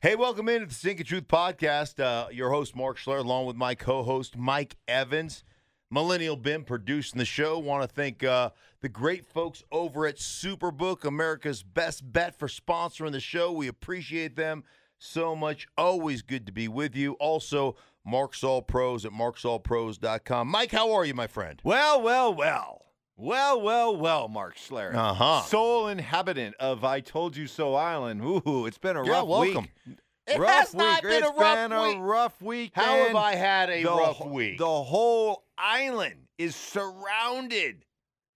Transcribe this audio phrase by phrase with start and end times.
[0.00, 1.98] Hey, welcome into the Sink of Truth podcast.
[1.98, 5.42] Uh, your host, Mark Schler, along with my co host, Mike Evans.
[5.90, 7.58] Millennial Bim producing the show.
[7.58, 8.50] Want to thank uh,
[8.80, 13.50] the great folks over at Superbook, America's best bet for sponsoring the show.
[13.50, 14.62] We appreciate them
[14.98, 15.66] so much.
[15.76, 17.14] Always good to be with you.
[17.14, 17.74] Also,
[18.06, 20.46] Mark's All Pros at marksallpros.com.
[20.46, 21.60] Mike, how are you, my friend?
[21.64, 22.87] Well, well, well.
[23.20, 24.94] Well, well, well, Mark Schler.
[24.94, 25.42] Uh-huh.
[25.42, 28.22] Sole inhabitant of I Told You So Island.
[28.22, 29.66] Ooh, it's been a Yeah, rough welcome.
[29.86, 29.98] week.
[30.28, 31.10] It rough has not week.
[31.10, 31.96] been It's a rough been week.
[31.96, 32.72] a rough week.
[32.74, 33.16] How have.
[33.16, 34.58] I had a the, rough week?
[34.58, 37.84] The whole island is surrounded.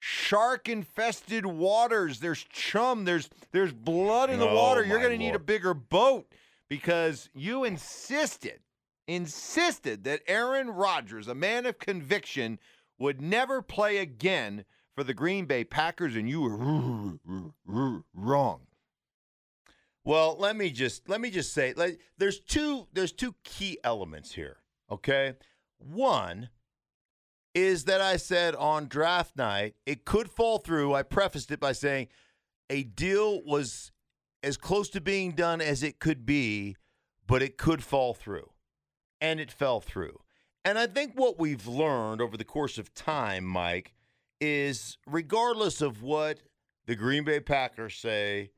[0.01, 2.19] Shark infested waters.
[2.19, 3.05] There's chum.
[3.05, 4.85] There's there's blood in the Oh, water.
[4.85, 6.27] You're gonna need a bigger boat
[6.69, 8.59] because you insisted,
[9.07, 12.59] insisted that Aaron Rodgers, a man of conviction,
[12.99, 18.60] would never play again for the Green Bay Packers, and you were wrong.
[20.05, 24.32] Well, let me just let me just say, like, there's two there's two key elements
[24.32, 24.59] here.
[24.91, 25.34] Okay,
[25.79, 26.51] one
[27.54, 30.95] is that I said on draft night it could fall through.
[30.95, 32.09] I prefaced it by saying
[32.68, 33.93] a deal was
[34.43, 36.77] as close to being done as it could be,
[37.27, 38.51] but it could fall through,
[39.21, 40.18] and it fell through.
[40.65, 43.95] And I think what we've learned over the course of time, Mike,
[44.43, 46.40] is regardless of what
[46.87, 48.51] the Green Bay Packers say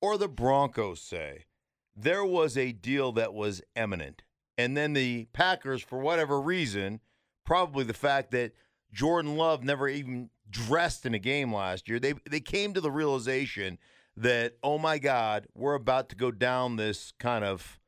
[0.00, 1.46] or the Broncos say,
[1.96, 4.22] there was a deal that was imminent.
[4.56, 7.00] And then the Packers, for whatever reason,
[7.44, 8.52] probably the fact that
[8.92, 12.90] Jordan Love never even dressed in a game last year, they they came to the
[12.92, 13.78] realization
[14.16, 17.80] that, oh my God, we're about to go down this kind of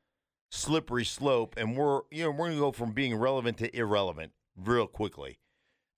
[0.50, 4.88] slippery slope and we're you know, we're gonna go from being relevant to irrelevant real
[4.88, 5.38] quickly.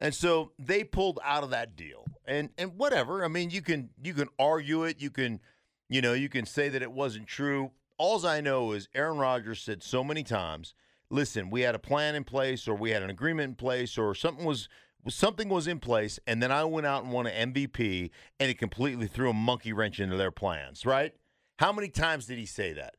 [0.00, 2.05] And so they pulled out of that deal.
[2.27, 3.25] And and whatever.
[3.25, 5.41] I mean, you can you can argue it, you can
[5.88, 7.70] you know, you can say that it wasn't true.
[7.98, 10.75] Alls I know is Aaron Rodgers said so many times,
[11.11, 14.14] listen, we had a plan in place or we had an agreement in place or
[14.14, 14.69] something was
[15.08, 18.10] something was in place and then I went out and won an MVP
[18.41, 21.15] and it completely threw a monkey wrench into their plans, right?
[21.59, 22.97] How many times did he say that?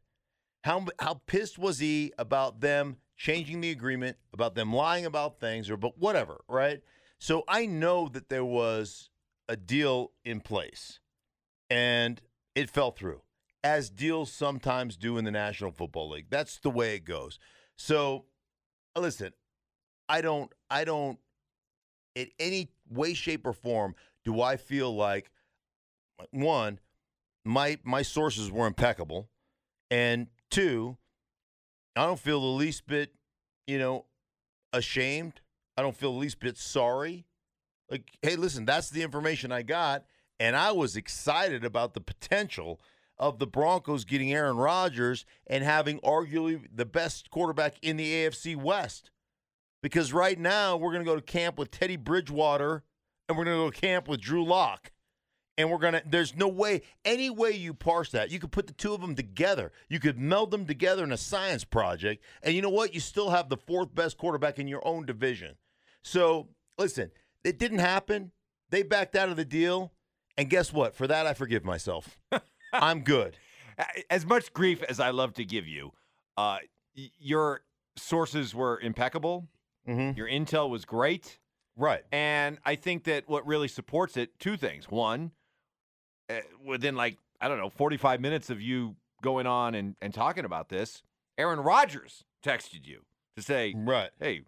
[0.63, 5.69] How how pissed was he about them changing the agreement, about them lying about things,
[5.69, 6.81] or but whatever, right?
[7.19, 9.09] So I know that there was
[9.49, 10.99] a deal in place,
[11.69, 12.21] and
[12.55, 13.21] it fell through,
[13.63, 16.27] as deals sometimes do in the National Football League.
[16.29, 17.39] That's the way it goes.
[17.75, 18.25] So,
[18.95, 19.33] uh, listen,
[20.09, 21.19] I don't, I don't,
[22.15, 25.31] in any way, shape, or form, do I feel like
[26.31, 26.79] one,
[27.45, 29.29] my my sources were impeccable.
[29.89, 30.97] And two,
[31.95, 33.13] I don't feel the least bit,
[33.65, 34.05] you know,
[34.73, 35.41] ashamed.
[35.77, 37.25] I don't feel the least bit sorry.
[37.89, 40.05] Like, hey, listen, that's the information I got.
[40.39, 42.81] And I was excited about the potential
[43.19, 48.55] of the Broncos getting Aaron Rodgers and having arguably the best quarterback in the AFC
[48.55, 49.11] West.
[49.81, 52.83] Because right now, we're going to go to camp with Teddy Bridgewater
[53.29, 54.91] and we're going to go to camp with Drew Lock
[55.57, 58.73] and we're gonna there's no way any way you parse that you could put the
[58.73, 62.61] two of them together you could meld them together in a science project and you
[62.61, 65.55] know what you still have the fourth best quarterback in your own division
[66.07, 66.47] so
[66.77, 67.11] listen
[67.43, 68.31] it didn't happen
[68.69, 69.91] they backed out of the deal
[70.37, 72.17] and guess what for that i forgive myself
[72.73, 73.37] i'm good
[74.09, 75.91] As much grief as I love to give you,
[76.35, 76.57] uh,
[77.19, 77.61] your
[77.95, 79.47] sources were impeccable.
[79.87, 80.17] mm-hmm.
[80.17, 81.37] Your intel was great.
[81.75, 84.89] right And I think that what really supports it, two things.
[84.89, 85.31] One,
[86.27, 90.45] uh, within like, I don't know, 45 minutes of you going on and, and talking
[90.45, 91.03] about this,
[91.37, 93.01] Aaron Rodgers texted you
[93.35, 94.41] to say, right hey,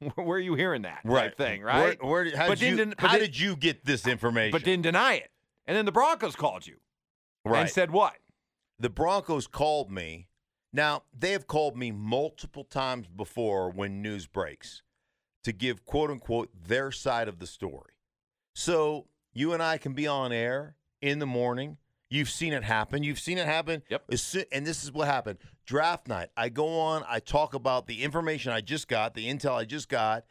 [0.14, 2.02] where are you hearing that type right thing, right?
[2.02, 5.14] where, where, how, But did, you, how did you get this information but didn't deny
[5.14, 5.30] it.
[5.66, 6.76] And then the Broncos called you
[7.44, 8.14] right and said what?
[8.78, 10.28] the Broncos called me.
[10.72, 14.82] Now, they have called me multiple times before when news breaks
[15.44, 17.94] to give quote unquote their side of the story.
[18.54, 21.78] So you and I can be on air in the morning.
[22.08, 23.02] You've seen it happen.
[23.02, 23.82] You've seen it happen.
[23.88, 24.04] Yep.
[24.52, 25.38] and this is what happened.
[25.64, 26.28] Draft night.
[26.36, 29.88] I go on, I talk about the information I just got, the intel I just
[29.88, 30.24] got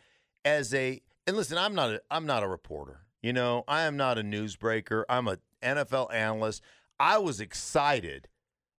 [0.45, 3.01] as a and listen, I'm not a I'm not a reporter.
[3.21, 5.03] You know, I am not a newsbreaker.
[5.09, 6.61] I'm a NFL analyst.
[6.99, 8.27] I was excited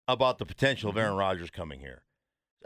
[0.08, 1.04] about the potential of mm-hmm.
[1.04, 2.02] Aaron Rodgers coming here.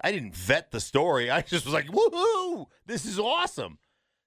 [0.05, 1.31] I didn't vet the story.
[1.31, 3.79] I just was like, woohoo, this is awesome.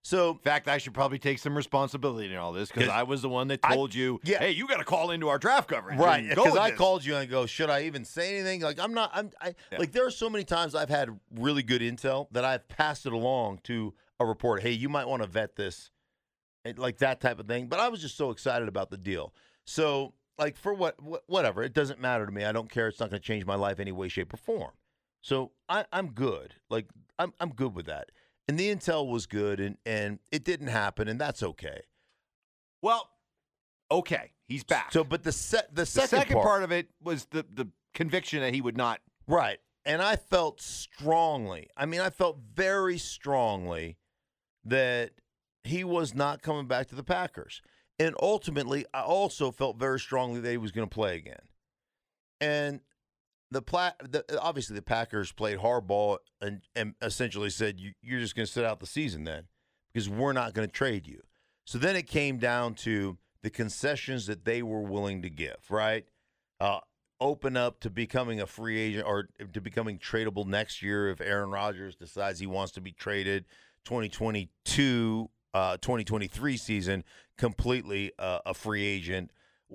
[0.05, 3.21] So In fact, I should probably take some responsibility in all this because I was
[3.21, 4.39] the one that I- told you, yeah.
[4.39, 5.97] hey, you got to call into our draft coverage.
[5.97, 8.61] Right, because I this." called you and I go, should I even say anything?
[8.61, 9.11] Like I'm not.
[9.13, 9.31] I'm.
[9.39, 9.77] I Yeah.
[9.79, 13.13] like there are so many times I've had really good intel that I've passed it
[13.13, 14.61] along to a reporter.
[14.61, 15.89] Hey, you might want to vet this,
[16.65, 17.67] and like that type of thing.
[17.67, 19.33] But I was just so excited about the deal.
[19.65, 22.43] So like for what, what whatever, it doesn't matter to me.
[22.43, 22.89] I don't care.
[22.89, 24.71] It's not going to change my life any way, shape, or form.
[25.21, 26.55] So I, I'm good.
[26.69, 28.09] Like I'm I'm good with that.
[28.47, 31.81] And the intel was good, and and it didn't happen, and that's okay.
[32.81, 33.09] Well,
[33.89, 34.91] okay, he's back.
[34.91, 37.69] So, but the se- the the second, second, part, part, of it was the the
[37.93, 38.99] conviction that he would not.
[39.27, 39.59] right?
[39.85, 41.69] And I felt strongly.
[41.75, 43.97] I mean, I felt very strongly
[44.65, 45.11] that
[45.63, 47.61] he was not coming back to the Packers.
[47.99, 51.41] And ultimately, I also felt very strongly that he was going to play again.
[52.41, 52.79] And
[53.53, 58.35] the, pla- the obviously the Packers played hardball and, and essentially said you, you're just
[58.35, 59.43] going to sit out the season then
[59.93, 61.21] because we're not going to trade you.
[61.65, 66.05] So then it came down to the concessions that they were willing to give, right?
[66.59, 66.79] Uh,
[67.19, 71.51] open up to becoming a free agent or to becoming tradable next year if Aaron
[71.51, 73.45] Rodgers decides he wants to be traded
[73.85, 77.03] 2022 uh, 2023 season
[77.37, 79.31] completely uh, a free agent.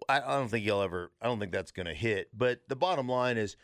[0.09, 1.13] I, I don't think he'll ever.
[1.21, 2.29] I don't think that's going to hit.
[2.37, 3.57] But the bottom line is,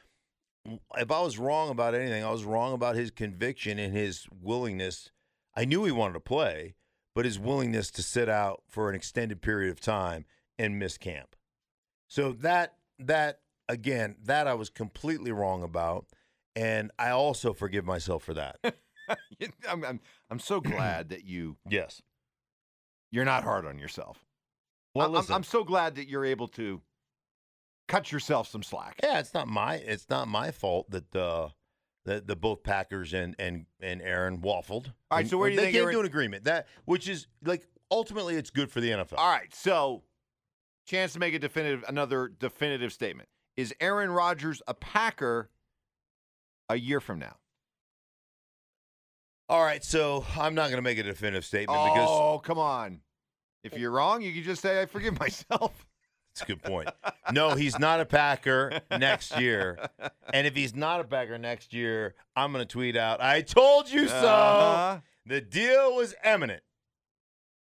[0.96, 5.10] if I was wrong about anything, I was wrong about his conviction and his willingness.
[5.54, 6.74] I knew he wanted to play,
[7.14, 10.24] but his willingness to sit out for an extended period of time
[10.58, 11.36] and miss camp.
[12.08, 16.06] So that that again, that I was completely wrong about,
[16.54, 18.56] and I also forgive myself for that.
[19.68, 20.00] I'm, I'm
[20.30, 22.02] I'm so glad that you yes.
[23.10, 24.24] you're not hard on yourself.
[24.94, 25.24] Well, I'm.
[25.30, 26.80] I'm so glad that you're able to
[27.88, 29.00] cut yourself some slack.
[29.02, 31.48] Yeah, it's not my it's not my fault that uh
[32.04, 34.92] that the both Packers and and and Aaron waffled.
[35.10, 37.26] All right, so where do you they think came to an agreement that which is
[37.44, 39.14] like ultimately it's good for the NFL.
[39.18, 40.02] All right, so
[40.86, 43.28] chance to make a definitive another definitive statement.
[43.56, 45.50] Is Aaron Rodgers a Packer
[46.68, 47.36] a year from now?
[49.48, 53.00] All right, so I'm not going to make a definitive statement because Oh, come on.
[53.64, 55.86] If you're wrong, you can just say I forgive myself.
[56.34, 56.88] That's a good point.
[57.32, 59.78] No, he's not a Packer next year,
[60.32, 63.90] and if he's not a Packer next year, I'm going to tweet out, "I told
[63.90, 64.98] you so." Uh-huh.
[65.26, 66.62] The deal was imminent.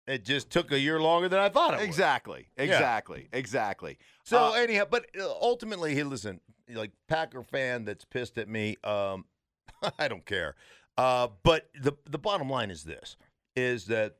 [0.07, 1.85] It just took a year longer than I thought it would.
[1.85, 2.47] Exactly.
[2.57, 3.29] Exactly.
[3.31, 3.97] Exactly.
[4.23, 8.77] So Uh, anyhow, but uh, ultimately, he listen, like Packer fan that's pissed at me.
[8.83, 9.25] Um,
[9.99, 10.55] I don't care.
[10.97, 13.17] Uh, but the the bottom line is this:
[13.55, 14.15] is that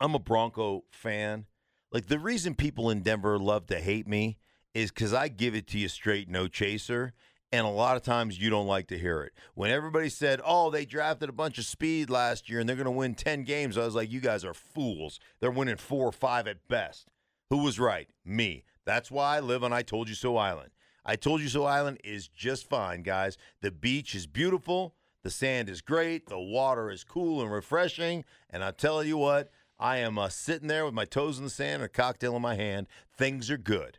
[0.00, 1.46] I'm a Bronco fan.
[1.92, 4.38] Like the reason people in Denver love to hate me
[4.74, 7.14] is because I give it to you straight, no chaser.
[7.52, 9.32] And a lot of times you don't like to hear it.
[9.54, 12.84] When everybody said, oh, they drafted a bunch of speed last year and they're going
[12.86, 15.20] to win 10 games, I was like, you guys are fools.
[15.40, 17.08] They're winning four or five at best.
[17.48, 18.10] Who was right?
[18.24, 18.64] Me.
[18.84, 20.70] That's why I live on I Told You So Island.
[21.04, 23.38] I Told You So Island is just fine, guys.
[23.62, 24.96] The beach is beautiful.
[25.22, 26.28] The sand is great.
[26.28, 28.24] The water is cool and refreshing.
[28.50, 31.50] And I tell you what, I am uh, sitting there with my toes in the
[31.50, 32.86] sand and a cocktail in my hand.
[33.16, 33.98] Things are good.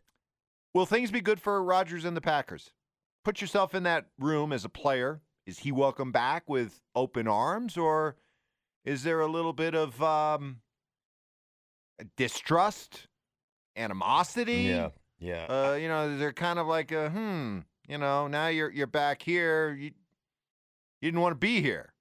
[0.74, 2.72] Will things be good for Rodgers and the Packers?
[3.24, 5.22] Put yourself in that room as a player.
[5.46, 8.16] Is he welcome back with open arms, or
[8.84, 10.58] is there a little bit of um,
[12.16, 13.08] distrust,
[13.76, 14.64] animosity?
[14.64, 14.90] Yeah.
[15.20, 15.46] Yeah.
[15.46, 17.60] Uh, you know, they're kind of like a hmm.
[17.88, 19.74] You know, now you're you're back here.
[19.74, 19.92] You
[21.02, 21.94] you didn't want to be here,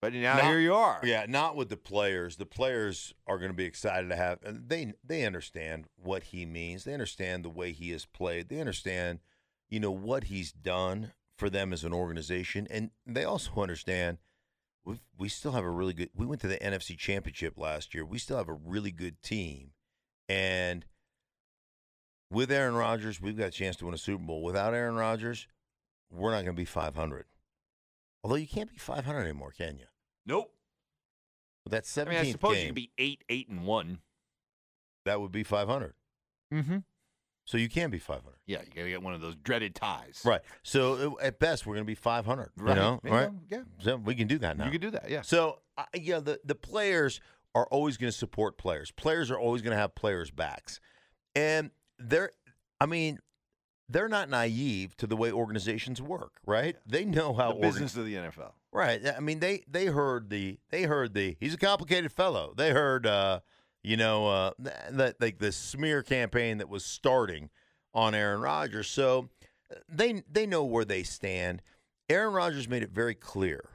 [0.00, 1.00] but now Not- here you are.
[1.04, 2.36] Yeah, not with the players.
[2.36, 6.46] The players are going to be excited to have, and they they understand what he
[6.46, 6.84] means.
[6.84, 8.48] They understand the way he has played.
[8.48, 9.20] They understand,
[9.68, 14.18] you know, what he's done for them as an organization, and they also understand
[14.84, 16.10] we we still have a really good.
[16.14, 18.04] We went to the NFC Championship last year.
[18.04, 19.72] We still have a really good team,
[20.28, 20.86] and
[22.30, 24.42] with Aaron Rodgers, we've got a chance to win a Super Bowl.
[24.42, 25.46] Without Aaron Rodgers,
[26.10, 27.24] we're not going to be 500.
[28.22, 29.86] Although you can't be 500 anymore, can you?
[30.26, 30.52] Nope.
[31.64, 33.98] With that 17th I mean, I suppose game, you can be eight, eight, and one.
[35.04, 35.94] that would be 500.
[36.52, 36.78] Mm-hmm.
[37.44, 38.36] So you can be 500.
[38.46, 40.22] Yeah, you gotta get one of those dreaded ties.
[40.24, 40.40] Right.
[40.62, 42.50] So uh, at best, we're going to be 500.
[42.56, 42.68] Right.
[42.68, 43.30] You know, Yeah, right?
[43.50, 43.62] Yeah.
[43.80, 44.66] So we can do that now.
[44.66, 45.10] You can do that.
[45.10, 45.22] Yeah.
[45.22, 47.20] So uh, yeah, the the players
[47.54, 48.92] are always going to support players.
[48.92, 50.80] Players are always going to have players' backs,
[51.34, 52.30] and they're.
[52.80, 53.18] I mean,
[53.88, 56.34] they're not naive to the way organizations work.
[56.46, 56.76] Right?
[56.86, 58.52] They know how the organ- business of the NFL.
[58.72, 59.00] Right.
[59.06, 62.54] I mean, they they heard the they heard the he's a complicated fellow.
[62.56, 63.40] They heard uh,
[63.82, 64.50] you know, uh,
[64.90, 67.50] that like the smear campaign that was starting
[67.94, 68.88] on Aaron Rodgers.
[68.88, 69.28] So
[69.70, 71.62] uh, they they know where they stand.
[72.08, 73.70] Aaron Rodgers made it very clear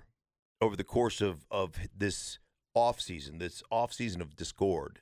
[0.61, 2.39] over the course of of this
[2.75, 5.01] offseason, this offseason of discord.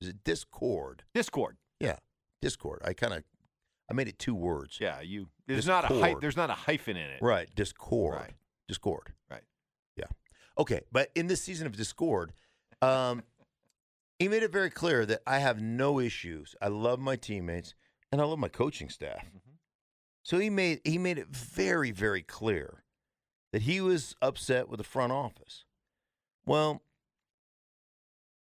[0.00, 1.04] Is it discord?
[1.14, 1.56] Discord.
[1.80, 1.96] Yeah,
[2.40, 2.82] discord.
[2.84, 3.24] I kind of
[3.90, 4.78] I made it two words.
[4.80, 5.28] Yeah, you.
[5.46, 7.20] There's not a hy- There's not a hyphen in it.
[7.22, 8.16] Right, discord.
[8.16, 8.32] Right.
[8.72, 9.12] Discord.
[9.30, 9.42] Right.
[9.96, 10.06] Yeah.
[10.56, 12.32] Okay, but in this season of discord,
[12.80, 13.22] um,
[14.18, 16.54] he made it very clear that I have no issues.
[16.62, 17.74] I love my teammates.
[18.10, 19.24] and I love my coaching staff.
[19.24, 19.56] Mhm.
[20.22, 22.84] So he made he made it very very clear
[23.52, 25.64] that he was upset with the front office.
[26.44, 26.82] Well,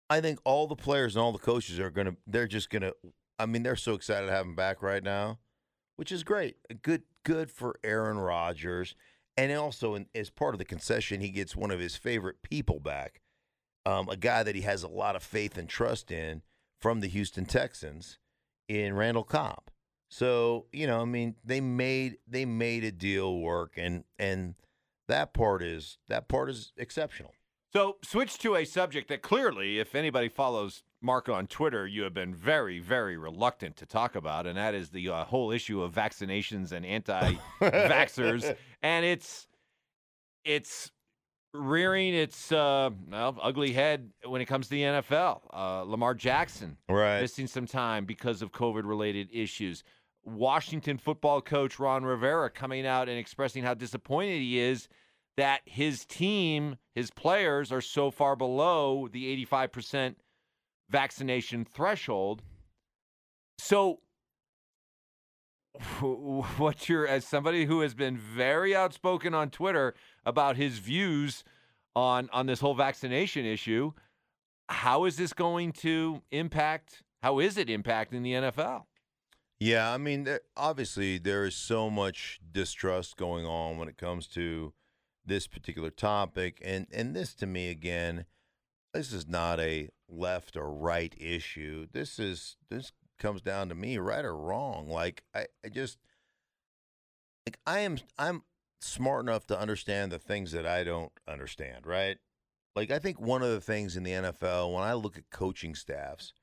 [0.09, 2.81] I think all the players and all the coaches are going to they're just going
[2.81, 2.95] to
[3.37, 5.37] I mean they're so excited to have him back right now,
[5.97, 6.57] which is great.
[6.81, 8.95] Good good for Aaron Rodgers
[9.39, 12.79] and also in, as part of the concession he gets one of his favorite people
[12.79, 13.21] back.
[13.85, 16.41] Um, a guy that he has a lot of faith and trust in
[16.81, 18.19] from the Houston Texans
[18.67, 19.71] in Randall Cobb.
[20.09, 24.55] So, you know, I mean, they made they made a deal work and and
[25.07, 27.33] that part is that part is exceptional.
[27.71, 32.15] So, switch to a subject that clearly, if anybody follows Mark on Twitter, you have
[32.15, 35.93] been very, very reluctant to talk about, and that is the uh, whole issue of
[35.93, 39.47] vaccinations and anti-vaxxers, and it's
[40.43, 40.91] it's
[41.53, 45.41] rearing its uh, well, ugly head when it comes to the NFL.
[45.53, 47.21] Uh, Lamar Jackson Right.
[47.21, 49.83] missing some time because of COVID-related issues.
[50.23, 54.87] Washington football coach Ron Rivera coming out and expressing how disappointed he is
[55.39, 60.15] that his team, his players are so far below the 85%
[60.89, 62.41] vaccination threshold.
[63.57, 63.99] So
[66.01, 69.93] what's your as somebody who has been very outspoken on Twitter
[70.25, 71.45] about his views
[71.95, 73.93] on on this whole vaccination issue,
[74.67, 78.83] how is this going to impact how is it impacting the NFL?
[79.61, 80.27] Yeah, I mean,
[80.57, 84.73] obviously there is so much distrust going on when it comes to
[85.29, 88.25] this particular topic, and and this to me again,
[88.93, 91.87] this is not a left or right issue.
[91.91, 94.89] This is this comes down to me, right or wrong.
[94.89, 95.97] Like I, I just
[97.47, 98.43] like I am I'm
[98.81, 102.17] smart enough to understand the things that I don't understand, right?
[102.75, 105.75] Like I think one of the things in the NFL when I look at coaching
[105.75, 106.33] staffs,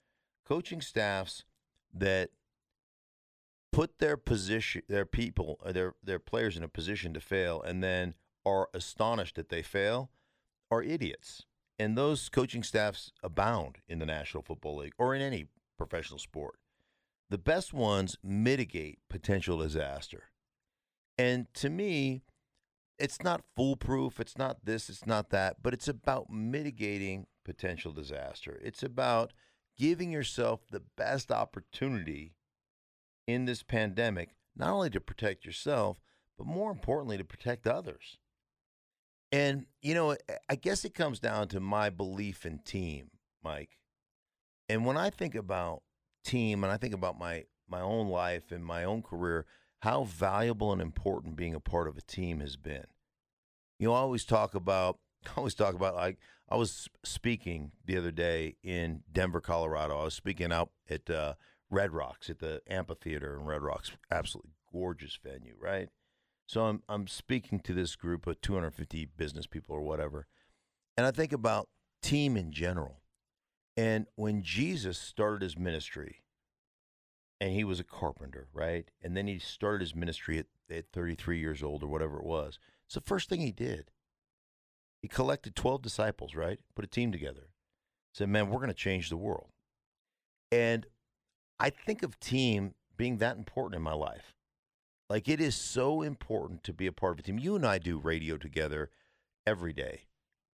[0.47, 1.45] coaching staffs
[1.93, 2.31] that
[3.73, 8.14] put their position their people their their players in a position to fail and then
[8.47, 10.11] are astonished that they fail
[10.71, 11.43] are idiots.
[11.79, 16.59] And those coaching staffs abound in the National Football League or in any professional sport.
[17.29, 20.31] The best ones mitigate potential disaster.
[21.19, 22.23] And to me,
[22.99, 28.59] it's not foolproof, it's not this, it's not that, but it's about mitigating potential disaster.
[28.65, 29.33] It's about
[29.76, 32.33] giving yourself the best opportunity
[33.26, 35.99] in this pandemic, not only to protect yourself,
[36.38, 38.19] but more importantly, to protect others.
[39.37, 40.16] And, you know,
[40.49, 43.11] I guess it comes down to my belief in team,
[43.45, 43.78] Mike.
[44.66, 45.83] And when I think about
[46.25, 49.45] team and I think about my, my own life and my own career,
[49.81, 52.87] how valuable and important being a part of a team has been.
[53.78, 56.16] You know, I always talk about, I always talk about, like,
[56.49, 60.00] I was speaking the other day in Denver, Colorado.
[60.00, 61.35] I was speaking out at uh,
[61.69, 63.93] Red Rocks at the amphitheater in Red Rocks.
[64.11, 65.90] Absolutely gorgeous venue, right?
[66.47, 70.26] So I'm I'm speaking to this group of 250 business people or whatever,
[70.97, 71.69] and I think about
[72.03, 73.00] team in general.
[73.76, 76.23] And when Jesus started his ministry,
[77.41, 78.91] and he was a carpenter, right?
[79.03, 82.59] And then he started his ministry at, at 33 years old or whatever it was.
[82.87, 83.91] It's the first thing he did.
[85.03, 86.59] He collected 12 disciples, right?
[86.75, 87.49] Put a team together.
[88.15, 89.50] Said, man, we're going to change the world.
[90.50, 90.87] And
[91.61, 94.36] I think of team being that important in my life.
[95.09, 97.39] Like it is so important to be a part of a team.
[97.39, 98.91] You and I do radio together
[99.47, 100.03] every day.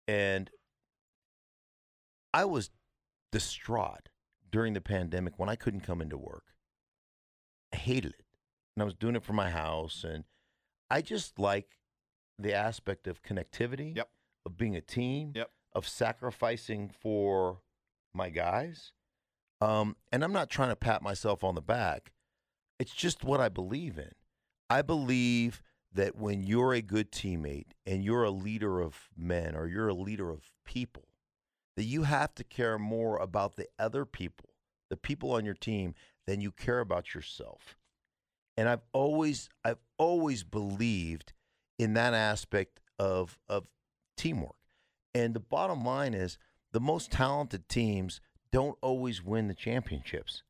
[0.07, 0.49] And
[2.33, 2.71] I was
[3.31, 4.09] distraught
[4.51, 6.55] during the pandemic when I couldn't come into work.
[7.73, 8.25] I hated it.
[8.75, 10.03] And I was doing it from my house.
[10.03, 10.23] And
[10.89, 11.77] I just like
[12.39, 14.09] the aspect of connectivity, Yep.
[14.45, 15.51] of being a team, Yep.
[15.73, 17.61] of sacrificing for
[18.13, 18.93] my guys.
[19.61, 22.13] Um, and I'm not trying to pat myself on the back.
[22.79, 24.13] It's just what I believe in.
[24.69, 25.61] I believe
[25.93, 29.93] that when you're a good teammate and you're a leader of men or you're a
[29.93, 31.07] leader of people,
[31.75, 34.49] that you have to care more about the other people,
[34.89, 35.95] the people on your team,
[36.27, 37.75] than you care about yourself.
[38.55, 41.33] And I've always I've always believed
[41.79, 43.65] in that aspect of of
[44.17, 44.55] teamwork.
[45.15, 46.37] And the bottom line is
[46.71, 48.21] the most talented teams
[48.51, 50.43] don't always win the championships.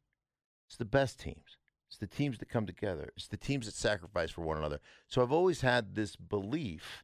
[0.67, 1.48] It's the best teams.
[1.89, 3.11] It's the teams that come together.
[3.17, 4.79] It's the teams that sacrifice for one another.
[5.07, 7.03] So I've always had this belief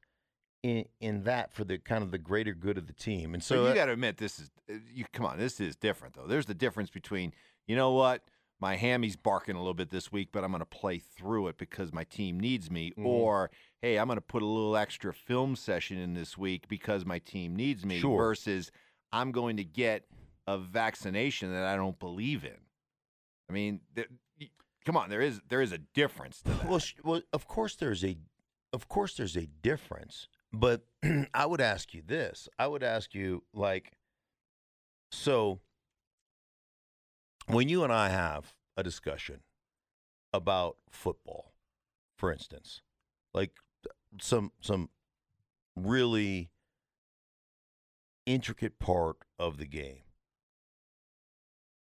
[0.63, 3.33] in in that for the kind of the greater good of the team.
[3.33, 5.05] And So so, you got to admit this is uh, you.
[5.11, 6.27] Come on, this is different though.
[6.27, 7.33] There's the difference between
[7.67, 8.23] you know what
[8.59, 11.57] my hammy's barking a little bit this week, but I'm going to play through it
[11.57, 13.05] because my team needs me, Mhm.
[13.05, 13.51] or
[13.81, 17.19] hey, I'm going to put a little extra film session in this week because my
[17.19, 17.99] team needs me.
[17.99, 18.17] Sure.
[18.17, 18.71] Versus
[19.11, 20.05] I'm going to get
[20.47, 22.57] a vaccination that I don't believe in.
[23.49, 24.07] I mean, th-
[24.85, 26.69] come on, there is there is a difference to that.
[26.69, 28.17] Well, sh- well, of course there's a,
[28.71, 30.27] of course there's a difference.
[30.53, 30.85] But
[31.33, 32.47] I would ask you this.
[32.57, 33.91] I would ask you like,
[35.11, 35.59] so
[37.47, 39.41] when you and I have a discussion
[40.33, 41.53] about football,
[42.17, 42.81] for instance,
[43.33, 43.51] like
[44.21, 44.89] some some
[45.75, 46.49] really
[48.25, 50.04] intricate part of the game.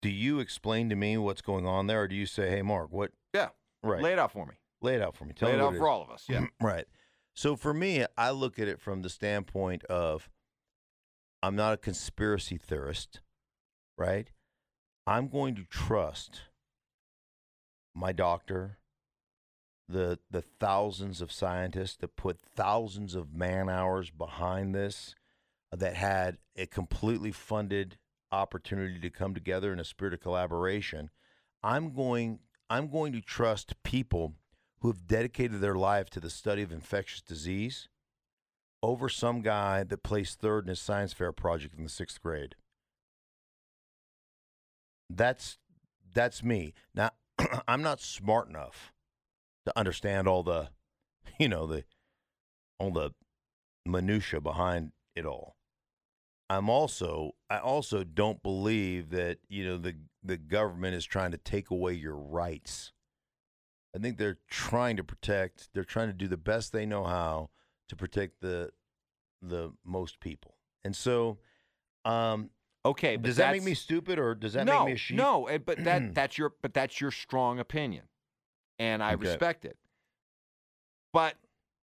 [0.01, 2.91] Do you explain to me what's going on there, or do you say, "Hey, Mark,
[2.91, 3.50] what?" Yeah.
[3.84, 4.01] right.
[4.01, 4.56] Lay it out for me.
[4.82, 5.34] Lay it out for me.
[5.34, 5.82] Tell Lay it out for is.
[5.89, 6.25] all of us.
[6.29, 6.46] Yeah.
[6.62, 6.86] right.
[7.34, 10.29] So for me, I look at it from the standpoint of
[11.41, 13.22] I'm not a conspiracy theorist,
[13.98, 14.32] right?
[15.08, 16.41] I'm going to trust
[17.96, 18.77] my doctor,
[19.88, 25.15] the the thousands of scientists that put thousands of man hours behind this,
[25.72, 27.98] that had a completely funded
[28.31, 31.09] opportunity to come together in a spirit of collaboration.
[31.63, 34.36] I'm going I'm going to trust people
[34.81, 37.89] who have dedicated their life to the study of infectious disease
[38.81, 42.55] over some guy that placed third in his science fair project in the sixth grade.
[45.09, 45.57] That's
[46.13, 46.74] that's me.
[46.93, 47.12] Now
[47.67, 48.93] I'm not smart enough
[49.65, 50.69] to understand all the
[51.39, 51.83] you know the
[52.77, 53.12] all the
[53.86, 55.55] minutia behind it all.
[56.50, 61.38] I'm also I also don't believe that you know the the government is trying to
[61.38, 62.91] take away your rights.
[63.96, 65.70] I think they're trying to protect.
[65.74, 67.50] They're trying to do the best they know how
[67.88, 68.72] to protect the
[69.41, 70.56] the most people.
[70.84, 71.38] And so,
[72.06, 72.50] um,
[72.86, 75.18] Okay, but does that make me stupid or does that no, make me a sheep?
[75.18, 78.06] No, eh, but that that's your but that's your strong opinion,
[78.79, 79.22] and I Okay.
[79.25, 79.77] respect it.
[81.13, 81.36] But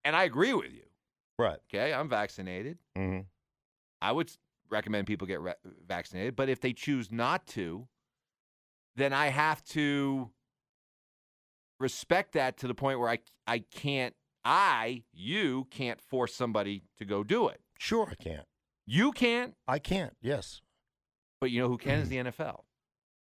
[0.03, 0.83] and I agree with you.
[1.39, 1.59] Right.
[1.69, 2.79] Okay, I'm vaccinated.
[2.95, 3.19] hmm
[4.01, 4.31] I would
[4.69, 5.53] recommend people get re-
[5.87, 7.87] vaccinated, but if they choose not to,
[8.95, 10.31] then I have to
[11.79, 17.05] respect that to the point where I I can't I you can't force somebody to
[17.05, 17.61] go do it.
[17.77, 18.45] Sure, I can't.
[18.85, 20.15] You can't, I can't.
[20.21, 20.61] Yes.
[21.41, 22.61] but you know who can is the NFL.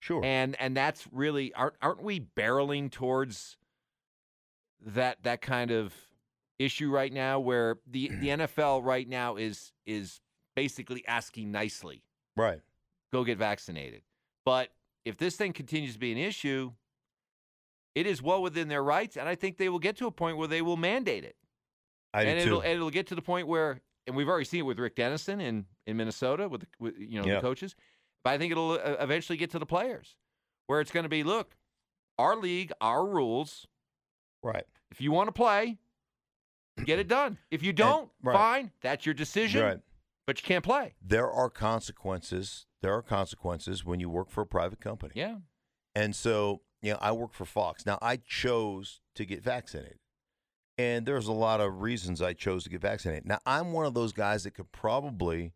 [0.01, 0.23] Sure.
[0.25, 3.57] And and that's really aren't aren't we barreling towards
[4.85, 5.95] that that kind of
[6.59, 10.21] issue right now where the the NFL right now is is
[10.55, 12.03] basically asking nicely,
[12.37, 12.61] right.
[13.13, 14.03] go get vaccinated.
[14.45, 14.71] But
[15.05, 16.73] if this thing continues to be an issue,
[17.95, 20.37] it is well within their rights, and I think they will get to a point
[20.37, 21.37] where they will mandate it.
[22.13, 22.67] I and do it'll too.
[22.67, 25.41] and it'll get to the point where and we've already seen it with Rick Dennison
[25.41, 27.37] in in Minnesota with, the, with you know Yeah.
[27.37, 27.75] the coaches.
[28.23, 30.17] But I think it'll uh, eventually get to the players
[30.67, 31.57] where it's going to be look,
[32.19, 33.67] our league, our rules.
[34.43, 34.65] right.
[34.91, 35.79] If you want to play,
[36.85, 37.39] get it done.
[37.51, 38.33] If you don't, right.
[38.33, 39.63] fine, that's your decision.
[39.65, 39.79] Right.
[40.27, 40.95] But you can't play.
[41.03, 42.67] There are consequences.
[42.81, 45.13] There are consequences when you work for a private company.
[45.15, 45.37] Yeah.
[45.95, 47.85] And so, you know, I work for Fox.
[47.87, 49.99] Now, I chose to get vaccinated.
[50.77, 53.27] And there's a lot of reasons I chose to get vaccinated.
[53.27, 55.53] Now, I'm one of those guys that could probably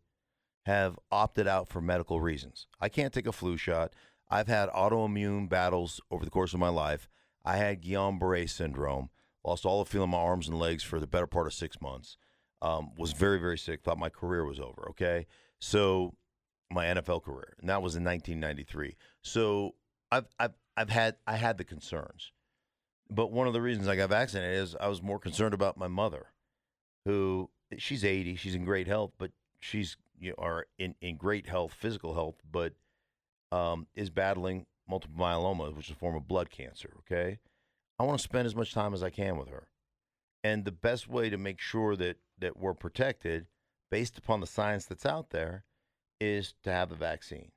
[0.65, 2.67] have opted out for medical reasons.
[2.79, 3.93] I can't take a flu shot.
[4.29, 7.09] I've had autoimmune battles over the course of my life.
[7.43, 9.09] I had Guillain-Barré syndrome,
[9.43, 11.81] lost all the feeling in my arms and legs for the better part of six
[11.81, 12.17] months.
[12.61, 13.81] Um, was very, very sick.
[13.81, 14.87] Thought my career was over.
[14.89, 15.27] Okay,
[15.59, 16.15] so
[16.71, 18.95] my NFL career, and that was in 1993.
[19.21, 19.75] So
[20.11, 22.31] I've I've I've had I had the concerns,
[23.09, 25.87] but one of the reasons I got vaccinated is I was more concerned about my
[25.87, 26.27] mother,
[27.05, 31.47] who she's 80, she's in great health, but she's you know, are in in great
[31.47, 32.73] health, physical health, but
[33.51, 36.93] um, is battling multiple myeloma, which is a form of blood cancer.
[36.99, 37.39] Okay,
[37.97, 39.67] I want to spend as much time as I can with her,
[40.43, 43.47] and the best way to make sure that that we're protected,
[43.91, 45.65] based upon the science that's out there,
[46.19, 47.51] is to have a vaccine.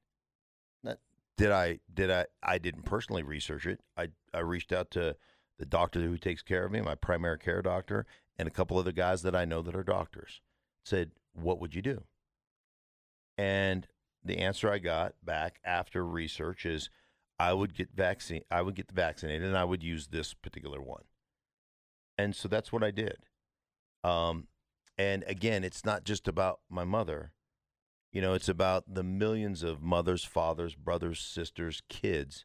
[1.37, 3.81] Did I did I I didn't personally research it.
[3.97, 5.17] I I reached out to
[5.59, 8.93] the doctor who takes care of me, my primary care doctor, and a couple other
[8.93, 10.41] guys that I know that are doctors.
[10.85, 12.05] Said, "What would you do?"
[13.39, 13.87] And
[14.25, 16.91] the answer I got back after research is
[17.39, 21.05] I would get vaccine I would get vaccinated and I would use this particular one.
[22.19, 23.19] And so that's what I did.
[24.05, 24.49] Um
[24.99, 27.33] and again, it's not just about my mother.
[28.13, 32.45] You know, it's about the millions of mothers, fathers, brothers, sisters, kids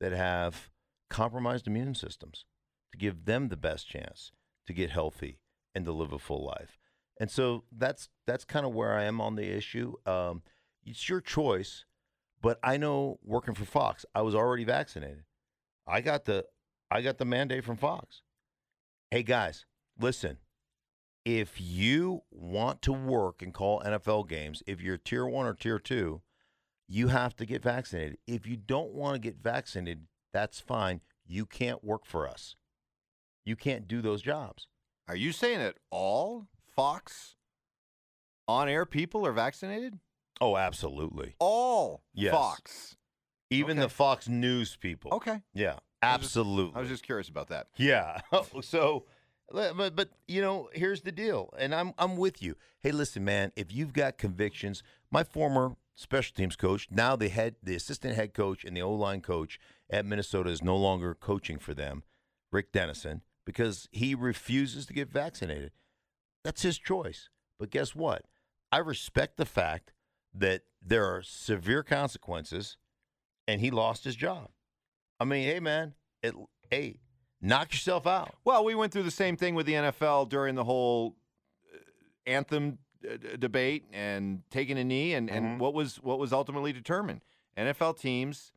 [0.00, 0.70] that have
[1.10, 2.44] compromised immune systems
[2.92, 4.30] to give them the best chance
[4.66, 5.40] to get healthy
[5.74, 6.78] and to live a full life.
[7.20, 9.94] And so that's that's kind of where I am on the issue.
[10.06, 10.42] Um,
[10.84, 11.84] it's your choice,
[12.40, 15.24] but I know working for Fox, I was already vaccinated.
[15.86, 16.44] I got the
[16.90, 18.22] I got the mandate from Fox.
[19.10, 19.64] Hey guys,
[19.98, 20.38] listen.
[21.24, 25.78] If you want to work and call NFL games, if you're tier 1 or tier
[25.78, 26.22] 2,
[26.88, 28.18] you have to get vaccinated.
[28.26, 31.00] If you don't want to get vaccinated, that's fine.
[31.30, 32.56] you can't work for us.
[33.44, 34.66] You can't do those jobs.
[35.08, 37.36] Are you saying that all Fox
[38.46, 39.98] on air people are vaccinated?
[40.40, 41.34] Oh, absolutely.
[41.38, 42.32] All Yes.
[42.32, 42.96] Fox.
[43.50, 43.84] Even Okay.
[43.84, 45.12] the Fox News people.
[45.12, 45.42] Okay.
[45.52, 46.76] Yeah, I was just- absolutely.
[46.76, 47.68] I was just curious about that.
[47.76, 48.20] Yeah.
[48.32, 49.04] Oh, so,
[49.50, 52.56] but but you know, here's the deal, and I'm I'm with you.
[52.80, 53.52] Hey, listen, man.
[53.56, 58.34] If you've got convictions, my former special teams coach, now the head, the assistant head
[58.34, 59.58] coach, and the O line coach
[59.90, 62.02] at Minnesota is no longer coaching for them,
[62.52, 65.72] Rick Dennison, because he refuses to get vaccinated.
[66.44, 67.30] That's his choice.
[67.58, 68.26] But guess what?
[68.70, 69.92] I respect the fact
[70.34, 72.76] that there are severe consequences,
[73.46, 74.50] and he lost his job.
[75.20, 76.34] I mean, hey, man, it,
[76.70, 77.00] hey,
[77.40, 78.34] knock yourself out.
[78.44, 81.16] Well, we went through the same thing with the NFL during the whole
[81.74, 81.78] uh,
[82.26, 82.78] anthem
[83.08, 85.32] uh, debate and taking a knee, and, Mhm.
[85.36, 87.20] and what was what was ultimately determined.
[87.56, 88.52] NFL teams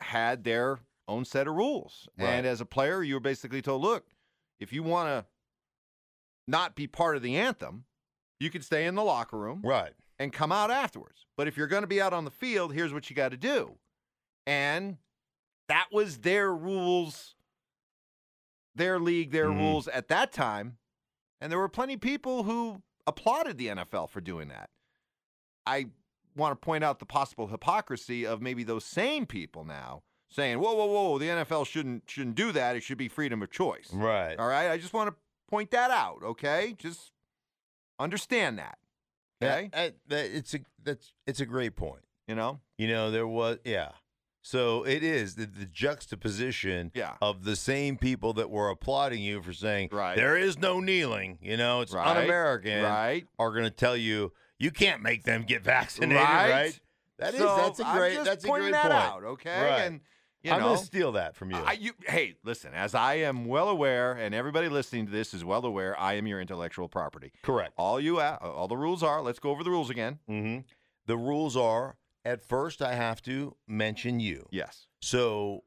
[0.00, 2.28] had their own set of rules, Right.
[2.28, 4.06] and as a player, you were basically told, "Look,
[4.58, 5.26] if you want to
[6.46, 7.84] not be part of the anthem,
[8.38, 9.94] you can stay in the locker room Right.
[10.18, 11.26] and come out afterwards.
[11.36, 13.36] But if you're going to be out on the field, here's what you got to
[13.36, 13.78] do."
[14.46, 14.98] And
[15.70, 17.34] that was their rules,
[18.74, 19.58] their league, their Mhm.
[19.58, 20.78] rules at that time.
[21.40, 24.70] And there were plenty of people who applauded the NFL for doing that.
[25.66, 25.90] I
[26.36, 30.74] want to point out the possible hypocrisy of maybe those same people now saying, "Whoa,
[30.74, 31.18] whoa, whoa!
[31.18, 32.76] The NFL shouldn't shouldn't do that.
[32.76, 34.38] It should be freedom of choice." Right.
[34.38, 35.16] All right, I just want to
[35.48, 36.22] point that out.
[36.22, 37.12] Okay, just
[37.98, 38.78] understand that.
[39.42, 42.04] Okay, That- that- that- it's a that's it's a great point.
[42.28, 43.92] you know, You know, there was yeah.
[44.42, 47.14] So it is the, the juxtaposition yeah.
[47.20, 50.16] of the same people that were applauding you for saying Right.
[50.16, 52.16] there is no kneeling, you know, it's Right.
[52.16, 53.26] un-American, Right.
[53.38, 56.50] are going to tell you you can't make them get vaccinated, Right.
[56.50, 56.80] right?
[57.18, 58.94] That is So, that's a I'm great just that's a great that point.
[58.94, 59.62] out, okay?
[59.62, 59.80] Right.
[59.82, 60.00] And
[60.42, 61.58] you I'm know, to steal that from you.
[61.58, 62.72] I, you, hey, listen.
[62.72, 66.26] As I am well aware, and everybody listening to this is well aware, I am
[66.26, 67.30] your intellectual property.
[67.42, 67.74] Correct.
[67.76, 69.20] All you, all the rules are.
[69.20, 70.18] Let's go over the rules again.
[70.26, 70.58] hmm
[71.06, 74.46] The rules are at first I have to mention you.
[74.50, 74.86] Yes.
[75.00, 75.64] So,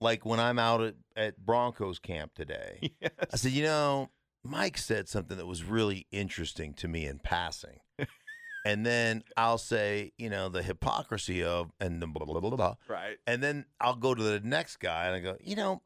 [0.00, 2.92] like when I'm out at, at Broncos camp today,
[3.32, 4.10] I said, you know,
[4.44, 7.80] Mike said something that was really interesting to me in passing.
[8.66, 12.74] and then I'll say, you know, the hypocrisy of, and the blah, blah, blah, blah.
[12.88, 13.16] Right.
[13.26, 15.82] And then I'll go to the next guy and I go, you know,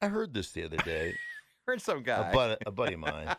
[0.00, 1.14] I heard this the other day,
[1.66, 2.28] Heard some guy.
[2.28, 3.34] a, bud, a buddy of mine.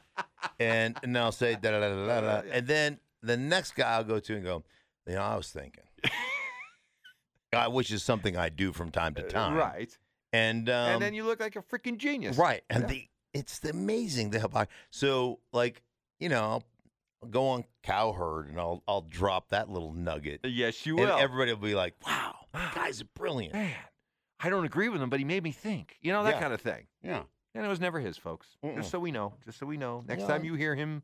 [0.59, 2.21] And, and I'll say, da da da da.
[2.21, 2.41] da.
[2.51, 4.63] And then the next guy I'll go to and go,
[5.05, 5.83] you know, I was thinking.
[7.53, 9.53] Uh, which is something I do from time to time.
[9.53, 9.97] Right.
[10.33, 12.37] And, um, and then you look like a freaking genius.
[12.37, 12.63] Right.
[12.69, 12.87] And Yeah.
[12.89, 14.71] the it's amazing the hypocrisy.
[14.91, 15.81] So like,
[16.19, 16.63] you know, I'll,
[17.29, 20.41] go on Cowherd and I'll I'll drop that little nugget.
[20.43, 21.17] Yes, you and will.
[21.17, 22.59] everybody will be like, Wow, Wow.
[22.59, 23.53] that guy's brilliant.
[23.53, 23.73] Man,
[24.41, 25.97] I don't agree with him, but he made me think.
[26.01, 26.39] You know that Yeah.
[26.41, 26.87] kind of thing.
[27.03, 27.23] Yeah.
[27.55, 28.47] And it was never his, folks.
[28.65, 28.75] Mm-mm.
[28.75, 29.33] Just so we know.
[29.45, 30.03] Just so we know.
[30.07, 30.27] Next Yeah.
[30.27, 31.03] time you hear him,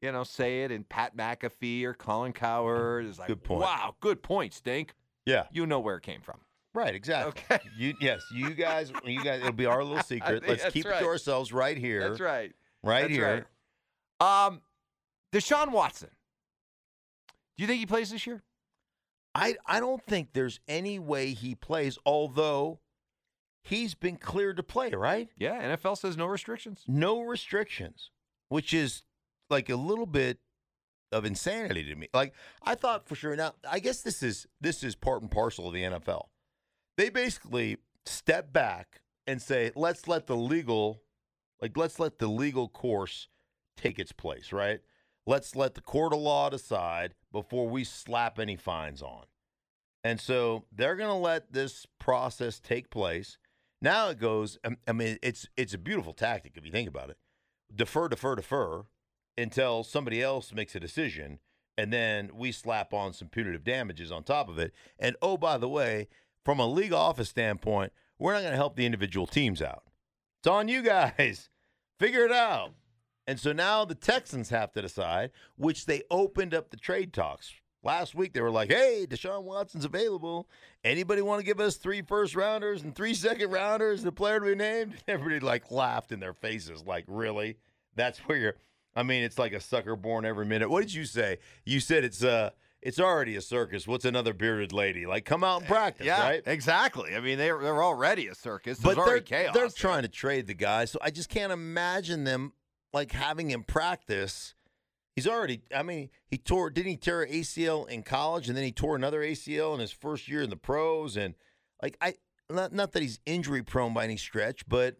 [0.00, 3.60] you know, say it in Pat McAfee or Colin Cowherd, it's like, Good point.
[3.62, 4.94] wow, good point, Stink.
[5.26, 5.44] Yeah.
[5.52, 6.40] You know where it came from.
[6.72, 7.42] Right, exactly.
[7.50, 7.62] Okay.
[7.76, 10.44] You yes, you guys you guys it'll be our little secret.
[10.46, 12.08] Let's keep it to ourselves right here.
[12.08, 12.52] That's right.
[12.82, 13.46] Right That's here.
[14.20, 14.46] right.
[14.46, 14.60] Um,
[15.32, 16.10] Deshaun Watson.
[17.56, 18.42] Do you think he plays this year?
[19.34, 22.78] I I don't think there's any way he plays, although
[23.62, 25.28] he's been cleared to play, right?
[25.38, 26.84] Yeah, NFL says no restrictions.
[26.88, 28.10] no restrictions,
[28.48, 29.02] which is
[29.50, 30.38] like a little bit
[31.12, 32.08] of insanity to me.
[32.14, 33.36] Like I thought for sure.
[33.36, 36.26] Now I guess this is this is part and parcel of the NFL.
[36.96, 41.02] They basically step back and say, let's let the legal,
[41.60, 43.28] like let's let the legal course
[43.76, 44.80] take its place, right?
[45.26, 49.24] Let's let the court of law decide before we slap any fines on.
[50.02, 53.38] And so they're going to let this process take place.
[53.82, 54.58] Now it goes.
[54.86, 57.18] I mean, it's it's a beautiful tactic if you think about it.
[57.74, 58.84] Defer, defer, defer
[59.36, 61.38] until somebody else makes a decision,
[61.76, 64.72] and then we slap on some punitive damages on top of it.
[64.98, 66.08] And oh, by the way,
[66.44, 69.84] from a league office standpoint, we're not going to help the individual teams out.
[70.40, 71.48] It's on you guys.
[71.98, 72.74] Figure it out.
[73.26, 77.52] And so now the Texans have to decide, which they opened up the trade talks.
[77.82, 80.48] Last week they were like, hey, Deshaun Watson's available.
[80.84, 84.46] Anybody want to give us three first rounders and three second rounders, the player to
[84.46, 84.96] be named?
[85.08, 87.56] Everybody like laughed in their faces, like, really?
[87.94, 88.56] That's where you're
[88.94, 90.68] I mean, it's like a sucker born every minute.
[90.68, 91.38] What did you say?
[91.64, 92.50] You said it's uh
[92.82, 93.86] it's already a circus.
[93.86, 95.06] What's another bearded lady?
[95.06, 96.42] Like come out and practice, yeah, right?
[96.46, 97.14] exactly.
[97.14, 98.78] I mean, they're they're already a circus.
[98.78, 99.54] but they're, already chaos.
[99.54, 102.52] they're trying to trade the guy, so I just can't imagine them
[102.92, 104.54] like having him practice.
[105.14, 105.62] He's already.
[105.74, 106.70] I mean, he tore.
[106.70, 109.92] Didn't he tear an ACL in college, and then he tore another ACL in his
[109.92, 111.16] first year in the pros?
[111.16, 111.34] And
[111.82, 112.14] like I
[112.48, 114.96] not not that he's injury prone by any stretch, but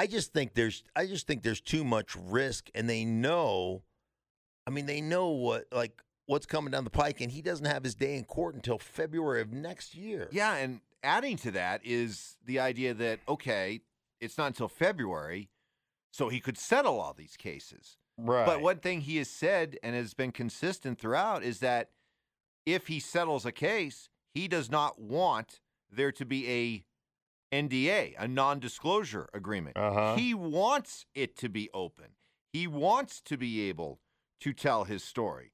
[0.00, 3.82] I just think there's I just think there's too much risk, and they know.
[4.66, 7.84] I mean, they know what like what's coming down the pike, and he doesn't have
[7.84, 10.30] his day in court until February of next year.
[10.32, 13.82] Yeah, and adding to that is the idea that okay,
[14.22, 15.50] it's not until February,
[16.10, 17.98] so he could settle all these cases.
[18.16, 18.46] right.
[18.46, 21.90] But one thing he has said and has been consistent throughout is that
[22.64, 25.60] if he settles a case, he does not want
[25.92, 26.84] there to be a
[27.52, 29.76] NDA, a non-disclosure agreement.
[29.76, 30.16] Uh-huh.
[30.16, 32.06] He wants it to be open.
[32.52, 34.00] He wants to be able
[34.40, 35.52] to tell his story.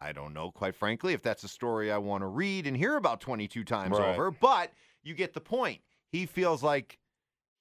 [0.00, 2.96] I don't know, quite frankly, if that's a story I want to read and hear
[2.96, 4.14] about 22 times Right.
[4.14, 5.80] over, but you get the point.
[6.10, 6.98] He feels like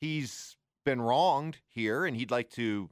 [0.02, 2.89] he's been wronged here and he'd like to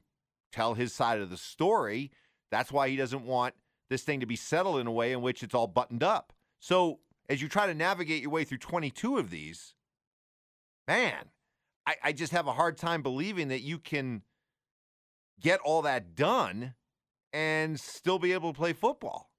[0.52, 2.10] tell his side of the story.
[2.50, 3.54] That's why he doesn't want
[3.90, 6.32] this thing to be settled in a way in which it's all buttoned up.
[6.60, 9.74] So, as you try to navigate your way through 22 of these,
[10.86, 11.26] man,
[11.86, 14.22] I, I just have a hard time believing that you can
[15.40, 16.74] get all that done
[17.32, 19.30] and still be able to play football.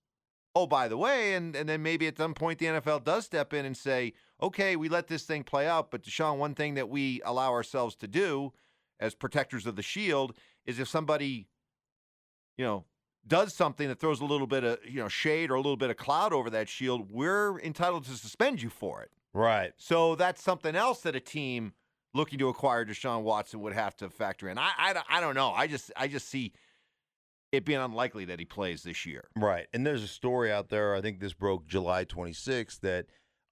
[0.53, 3.53] Oh, by the way, and, and then maybe at some point the NFL does step
[3.53, 6.89] in and say, okay, we let this thing play out, but Deshaun, one thing that
[6.89, 8.53] we allow ourselves to do
[8.99, 11.47] as protectors of the shield is if somebody,
[12.57, 12.85] you know,
[13.27, 15.89] does something that throws a little bit of, you know, shade or a little bit
[15.89, 19.11] of cloud over that shield, we're entitled to suspend you for it.
[19.35, 19.71] Right.
[19.77, 21.73] So that's something else that a team
[22.15, 24.57] looking to acquire Deshaun Watson would have to factor in.
[24.57, 25.51] I, I, don't- I don't know.
[25.51, 26.53] I just I just see
[27.51, 29.29] it being unlikely that he plays this year.
[29.35, 29.67] Right.
[29.73, 33.05] And there's a story out there, I think this broke July 26th, that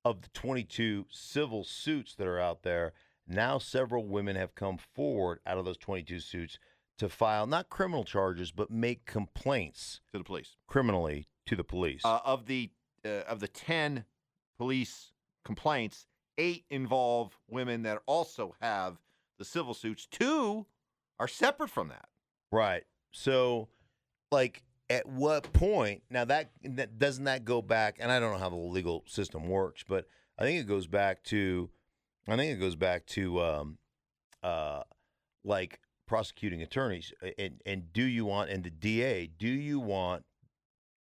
[0.04, 2.92] of the 22 civil suits that are out there,
[3.28, 6.58] now several women have come forward out of those 22 suits
[6.98, 10.58] to file not criminal charges, but make complaints To the police.
[10.68, 12.02] criminally to the police.
[12.04, 12.72] Uh, of the
[13.06, 14.04] uh, of the ten
[14.58, 15.13] police
[15.44, 18.98] complaints, eight involve women that also have
[19.38, 20.08] the civil suits.
[20.10, 20.66] Two
[21.20, 22.08] are separate from that.
[22.52, 22.84] Right.
[23.12, 23.70] So,
[24.32, 26.04] like, at what point?
[26.10, 27.98] Now that, that doesn't that go back?
[28.00, 31.24] And I don't know how the legal system works, but I think it goes back
[31.26, 31.70] to,
[32.28, 33.78] I think it goes back to, um,
[34.42, 34.84] uh,
[35.44, 37.14] like prosecuting attorneys.
[37.38, 39.28] And and do you want and the DA?
[39.28, 40.26] Do you want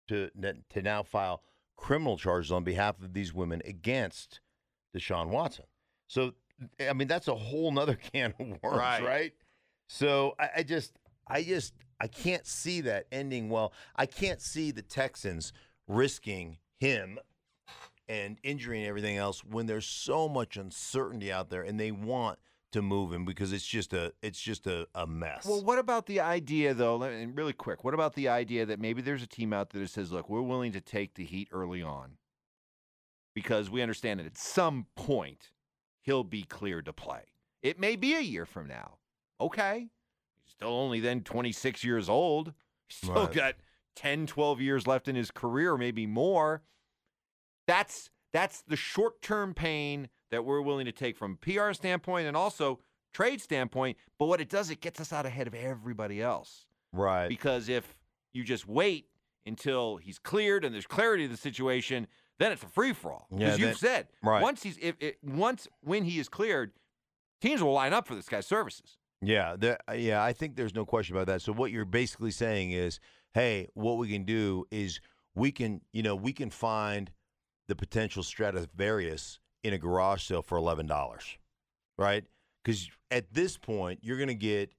[0.09, 0.31] to
[0.71, 1.43] to now file
[1.77, 4.41] criminal charges on behalf of these women against
[4.97, 5.65] Deshaun Watson?
[6.09, 6.33] So,
[6.81, 9.03] I mean, that's a whole nother can of worms, Right.
[9.05, 9.33] right?
[9.89, 13.73] So I, I just, I just, I can't see that ending well.
[13.95, 15.53] I can't see the Texans
[15.89, 17.19] risking him
[18.09, 22.39] and injury and everything else when there's so much uncertainty out there, and they want
[22.77, 25.45] to move him because it's just a, it's just a, a mess.
[25.47, 29.03] Well, what about the idea, though, and really quick, what about the idea that maybe
[29.03, 31.83] there's a team out there that says, look, we're willing to take the heat early
[31.83, 32.13] on
[33.35, 35.51] because we understand that at some point
[36.01, 37.23] he'll be cleared to play.
[37.63, 38.99] It may be a year from now.
[39.41, 39.89] Okay.
[40.45, 42.53] He's still only then 26 years old.
[42.89, 43.33] He's still Right.
[43.33, 43.55] got
[43.97, 46.63] 10, 12 years left in his career, maybe more.
[47.67, 52.81] That's that's the short-term pain that we're willing to take from PR standpoint and also
[53.13, 53.97] trade standpoint.
[54.19, 56.67] But what it does, it gets us out ahead of everybody else.
[56.93, 57.29] right.
[57.29, 57.97] Because if
[58.33, 59.07] you just wait
[59.47, 62.07] until he's cleared and there's clarity of the situation,
[62.39, 63.27] then it's a free for all.
[63.31, 64.43] Yeah, you've said right.
[64.43, 66.73] once he's if it, once when he is cleared,
[67.41, 68.99] teams will line up for this guy's services.
[69.23, 71.41] Yeah, there, yeah, I think there's no question about that.
[71.41, 73.01] So what you're basically saying is,
[73.33, 75.01] hey, what we can do is
[75.35, 77.11] we can, you know, we can find
[77.69, 81.39] the potential Stradivarius in a garage sale for eleven dollars,
[81.99, 82.25] right?
[82.65, 84.73] Because at this point, you're going to get.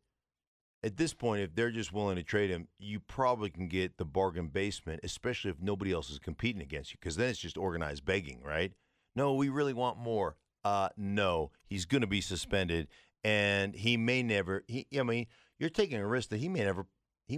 [0.83, 4.05] At this point, if they're just willing to trade him, you probably can get the
[4.05, 8.05] bargain basement, especially if nobody else is competing against you, because then it's just organized
[8.05, 8.73] begging, right?
[9.15, 10.35] No, we really want more.
[10.63, 12.87] Uh, no, he's going to be suspended,
[13.23, 14.63] and he may never.
[14.67, 15.25] He, I mean,
[15.59, 16.85] you're taking a risk that he may never.
[17.25, 17.37] He,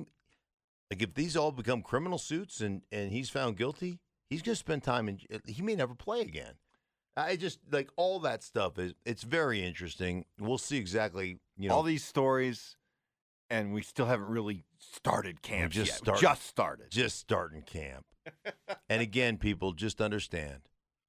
[0.91, 3.99] like, if these all become criminal suits and and he's found guilty,
[4.30, 6.54] he's going to spend time and He may never play again.
[7.17, 8.93] I just like all that stuff is.
[9.06, 10.26] It's very interesting.
[10.39, 11.38] We'll see exactly.
[11.58, 12.78] You know, All these stories,
[13.50, 16.02] and we still haven't really started camp just yet.
[16.02, 16.22] We started.
[16.22, 16.91] just started.
[16.91, 18.06] just starting camp.
[18.89, 20.62] and again, people just understand.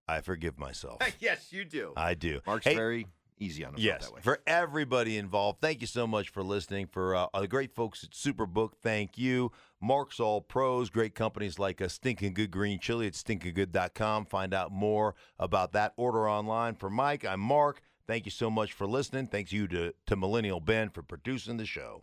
[0.08, 1.00] I forgive myself.
[1.20, 1.92] yes, you do.
[1.96, 2.40] I do.
[2.46, 3.06] Mark's Hey, very
[3.38, 4.20] easy on himself Yes, that way.
[4.22, 6.86] for everybody involved, thank you so much for listening.
[6.86, 9.52] For uh, the great folks at Superbook, thank you.
[9.82, 14.26] Mark's All Pros, great companies like a Stinking Good Green Chili at stinkinggood.com.
[14.26, 15.94] Find out more about that.
[15.96, 16.74] Order online.
[16.74, 17.80] For Mike, I'm Mark.
[18.06, 19.26] Thank you so much for listening.
[19.26, 21.98] Thanks you to, to Millennial Ben for producing the show.